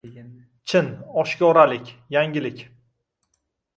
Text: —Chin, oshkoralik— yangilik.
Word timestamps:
—Chin, 0.69 0.87
oshkoralik— 1.23 1.93
yangilik. 2.17 2.65